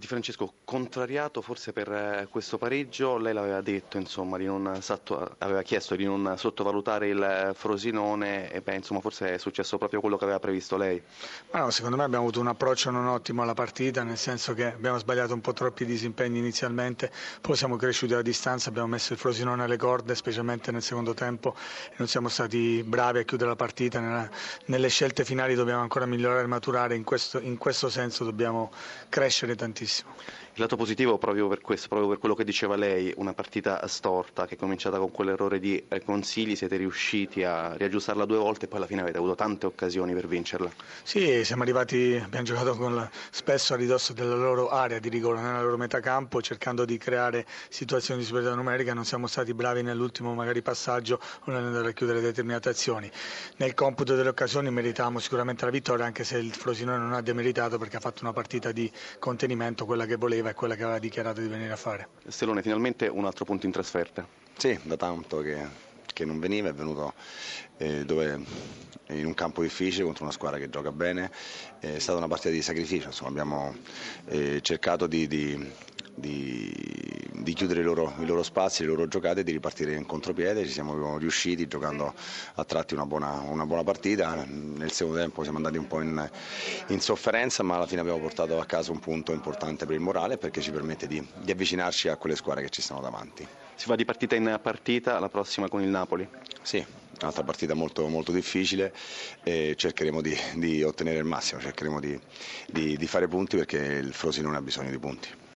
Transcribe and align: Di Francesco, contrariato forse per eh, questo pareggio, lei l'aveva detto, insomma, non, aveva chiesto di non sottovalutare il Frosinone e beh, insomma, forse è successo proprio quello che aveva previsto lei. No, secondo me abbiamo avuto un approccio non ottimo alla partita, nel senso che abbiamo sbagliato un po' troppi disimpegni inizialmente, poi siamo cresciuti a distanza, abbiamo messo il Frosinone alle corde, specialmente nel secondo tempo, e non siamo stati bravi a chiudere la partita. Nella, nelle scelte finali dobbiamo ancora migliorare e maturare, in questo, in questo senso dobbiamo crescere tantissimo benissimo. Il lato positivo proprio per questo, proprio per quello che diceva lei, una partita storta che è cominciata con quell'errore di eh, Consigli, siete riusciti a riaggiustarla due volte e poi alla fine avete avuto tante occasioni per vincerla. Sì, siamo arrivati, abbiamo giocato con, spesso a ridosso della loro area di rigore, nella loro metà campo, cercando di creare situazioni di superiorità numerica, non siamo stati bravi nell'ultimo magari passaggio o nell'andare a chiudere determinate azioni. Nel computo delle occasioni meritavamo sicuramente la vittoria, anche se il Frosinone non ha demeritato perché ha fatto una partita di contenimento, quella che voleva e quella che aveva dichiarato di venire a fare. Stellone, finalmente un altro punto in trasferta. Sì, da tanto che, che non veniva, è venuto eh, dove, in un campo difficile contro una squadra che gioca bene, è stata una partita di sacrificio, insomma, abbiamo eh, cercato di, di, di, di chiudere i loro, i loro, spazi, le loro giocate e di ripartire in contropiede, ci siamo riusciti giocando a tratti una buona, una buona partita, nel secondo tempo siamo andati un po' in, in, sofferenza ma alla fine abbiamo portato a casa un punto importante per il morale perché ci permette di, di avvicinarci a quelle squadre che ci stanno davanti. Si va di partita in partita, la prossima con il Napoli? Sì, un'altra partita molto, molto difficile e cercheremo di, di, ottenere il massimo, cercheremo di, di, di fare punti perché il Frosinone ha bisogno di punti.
Di 0.00 0.06
Francesco, 0.06 0.54
contrariato 0.64 1.42
forse 1.42 1.74
per 1.74 1.92
eh, 1.92 2.26
questo 2.30 2.56
pareggio, 2.56 3.18
lei 3.18 3.34
l'aveva 3.34 3.60
detto, 3.60 3.98
insomma, 3.98 4.38
non, 4.38 4.80
aveva 5.36 5.60
chiesto 5.60 5.94
di 5.94 6.06
non 6.06 6.36
sottovalutare 6.38 7.08
il 7.08 7.50
Frosinone 7.54 8.50
e 8.50 8.62
beh, 8.62 8.76
insomma, 8.76 9.00
forse 9.00 9.34
è 9.34 9.36
successo 9.36 9.76
proprio 9.76 10.00
quello 10.00 10.16
che 10.16 10.24
aveva 10.24 10.38
previsto 10.38 10.78
lei. 10.78 11.02
No, 11.50 11.68
secondo 11.68 11.98
me 11.98 12.04
abbiamo 12.04 12.24
avuto 12.24 12.40
un 12.40 12.46
approccio 12.46 12.90
non 12.90 13.08
ottimo 13.08 13.42
alla 13.42 13.52
partita, 13.52 14.02
nel 14.02 14.16
senso 14.16 14.54
che 14.54 14.72
abbiamo 14.72 14.96
sbagliato 14.96 15.34
un 15.34 15.42
po' 15.42 15.52
troppi 15.52 15.84
disimpegni 15.84 16.38
inizialmente, 16.38 17.12
poi 17.42 17.54
siamo 17.54 17.76
cresciuti 17.76 18.14
a 18.14 18.22
distanza, 18.22 18.70
abbiamo 18.70 18.88
messo 18.88 19.12
il 19.12 19.18
Frosinone 19.18 19.64
alle 19.64 19.76
corde, 19.76 20.14
specialmente 20.14 20.72
nel 20.72 20.82
secondo 20.82 21.12
tempo, 21.12 21.54
e 21.90 21.96
non 21.98 22.08
siamo 22.08 22.30
stati 22.30 22.82
bravi 22.82 23.18
a 23.18 23.22
chiudere 23.24 23.50
la 23.50 23.56
partita. 23.56 24.00
Nella, 24.00 24.30
nelle 24.64 24.88
scelte 24.88 25.26
finali 25.26 25.54
dobbiamo 25.54 25.82
ancora 25.82 26.06
migliorare 26.06 26.44
e 26.44 26.46
maturare, 26.46 26.94
in 26.94 27.04
questo, 27.04 27.38
in 27.38 27.58
questo 27.58 27.90
senso 27.90 28.24
dobbiamo 28.24 28.70
crescere 29.10 29.54
tantissimo 29.54 29.88
benissimo. 29.90 30.14
Il 30.54 30.66
lato 30.66 30.76
positivo 30.76 31.16
proprio 31.16 31.46
per 31.46 31.60
questo, 31.60 31.86
proprio 31.86 32.08
per 32.08 32.18
quello 32.18 32.34
che 32.34 32.42
diceva 32.42 32.74
lei, 32.74 33.14
una 33.16 33.32
partita 33.32 33.86
storta 33.86 34.46
che 34.46 34.56
è 34.56 34.58
cominciata 34.58 34.98
con 34.98 35.12
quell'errore 35.12 35.60
di 35.60 35.82
eh, 35.88 36.02
Consigli, 36.02 36.56
siete 36.56 36.76
riusciti 36.76 37.44
a 37.44 37.74
riaggiustarla 37.74 38.24
due 38.24 38.36
volte 38.36 38.64
e 38.64 38.68
poi 38.68 38.78
alla 38.78 38.86
fine 38.86 39.00
avete 39.00 39.16
avuto 39.16 39.36
tante 39.36 39.66
occasioni 39.66 40.12
per 40.12 40.26
vincerla. 40.26 40.68
Sì, 41.04 41.44
siamo 41.44 41.62
arrivati, 41.62 42.20
abbiamo 42.22 42.44
giocato 42.44 42.74
con, 42.74 43.08
spesso 43.30 43.74
a 43.74 43.76
ridosso 43.76 44.12
della 44.12 44.34
loro 44.34 44.68
area 44.68 44.98
di 44.98 45.08
rigore, 45.08 45.40
nella 45.40 45.62
loro 45.62 45.76
metà 45.76 46.00
campo, 46.00 46.42
cercando 46.42 46.84
di 46.84 46.98
creare 46.98 47.46
situazioni 47.68 48.20
di 48.20 48.26
superiorità 48.26 48.60
numerica, 48.60 48.92
non 48.92 49.04
siamo 49.04 49.28
stati 49.28 49.54
bravi 49.54 49.82
nell'ultimo 49.82 50.34
magari 50.34 50.62
passaggio 50.62 51.20
o 51.44 51.50
nell'andare 51.52 51.90
a 51.90 51.92
chiudere 51.92 52.20
determinate 52.20 52.68
azioni. 52.68 53.10
Nel 53.58 53.72
computo 53.74 54.16
delle 54.16 54.28
occasioni 54.28 54.68
meritavamo 54.70 55.20
sicuramente 55.20 55.64
la 55.64 55.70
vittoria, 55.70 56.04
anche 56.04 56.24
se 56.24 56.38
il 56.38 56.52
Frosinone 56.52 56.98
non 56.98 57.12
ha 57.12 57.22
demeritato 57.22 57.78
perché 57.78 57.96
ha 57.98 58.00
fatto 58.00 58.24
una 58.24 58.32
partita 58.32 58.72
di 58.72 58.90
contenimento, 59.20 59.79
quella 59.84 60.06
che 60.06 60.16
voleva 60.16 60.50
e 60.50 60.54
quella 60.54 60.74
che 60.74 60.82
aveva 60.82 60.98
dichiarato 60.98 61.40
di 61.40 61.48
venire 61.48 61.72
a 61.72 61.76
fare. 61.76 62.08
Stellone, 62.26 62.62
finalmente 62.62 63.06
un 63.06 63.24
altro 63.24 63.44
punto 63.44 63.66
in 63.66 63.72
trasferta. 63.72 64.26
Sì, 64.56 64.78
da 64.82 64.96
tanto 64.96 65.40
che, 65.40 65.66
che 66.12 66.24
non 66.24 66.38
veniva, 66.38 66.68
è 66.68 66.74
venuto 66.74 67.14
eh, 67.78 68.04
dove, 68.04 68.38
in 69.08 69.24
un 69.24 69.34
campo 69.34 69.62
difficile 69.62 70.04
contro 70.04 70.24
una 70.24 70.32
squadra 70.32 70.58
che 70.58 70.68
gioca 70.68 70.92
bene, 70.92 71.30
è 71.78 71.98
stata 71.98 72.18
una 72.18 72.28
partita 72.28 72.50
di 72.50 72.60
sacrificio, 72.60 73.06
insomma, 73.06 73.30
abbiamo 73.30 73.74
eh, 74.26 74.60
cercato 74.60 75.06
di, 75.06 75.26
di, 75.26 75.72
di, 76.14 76.59
di 77.42 77.52
chiudere 77.52 77.80
i 77.80 77.82
loro, 77.82 78.14
i 78.20 78.26
loro, 78.26 78.42
spazi, 78.42 78.82
le 78.82 78.88
loro 78.88 79.08
giocate 79.08 79.40
e 79.40 79.44
di 79.44 79.52
ripartire 79.52 79.94
in 79.94 80.06
contropiede, 80.06 80.64
ci 80.64 80.72
siamo 80.72 81.18
riusciti 81.18 81.66
giocando 81.66 82.14
a 82.54 82.64
tratti 82.64 82.94
una 82.94 83.06
buona, 83.06 83.40
una 83.40 83.66
buona 83.66 83.82
partita, 83.84 84.44
nel 84.46 84.90
secondo 84.92 85.18
tempo 85.18 85.42
siamo 85.42 85.58
andati 85.58 85.78
un 85.78 85.86
po' 85.86 86.00
in, 86.00 86.30
in, 86.88 87.00
sofferenza 87.00 87.62
ma 87.62 87.76
alla 87.76 87.86
fine 87.86 88.00
abbiamo 88.00 88.18
portato 88.20 88.58
a 88.60 88.64
casa 88.64 88.92
un 88.92 88.98
punto 88.98 89.32
importante 89.32 89.86
per 89.86 89.94
il 89.94 90.00
morale 90.00 90.38
perché 90.38 90.60
ci 90.60 90.70
permette 90.70 91.06
di, 91.06 91.24
di 91.42 91.50
avvicinarci 91.50 92.08
a 92.08 92.16
quelle 92.16 92.36
squadre 92.36 92.62
che 92.62 92.70
ci 92.70 92.82
stanno 92.82 93.00
davanti. 93.00 93.46
Si 93.74 93.86
va 93.88 93.96
di 93.96 94.04
partita 94.04 94.34
in 94.34 94.58
partita, 94.62 95.18
la 95.18 95.28
prossima 95.28 95.68
con 95.68 95.82
il 95.82 95.88
Napoli? 95.88 96.28
Sì, 96.62 96.84
un'altra 97.20 97.42
partita 97.42 97.74
molto, 97.74 98.06
molto 98.08 98.32
difficile 98.32 98.92
e 99.42 99.74
cercheremo 99.76 100.20
di, 100.20 100.36
di, 100.56 100.82
ottenere 100.82 101.18
il 101.18 101.24
massimo, 101.24 101.60
cercheremo 101.60 101.98
di, 101.98 102.18
di, 102.66 102.96
di 102.96 103.06
fare 103.06 103.26
punti 103.28 103.56
perché 103.56 103.78
il 103.78 104.12
Frosinone 104.12 104.56
ha 104.56 104.62
bisogno 104.62 104.90
di 104.90 104.98
punti. 104.98 105.48